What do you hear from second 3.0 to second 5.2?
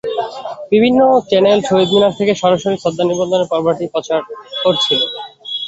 নিবেদনের পর্বটি প্রচার করছিল।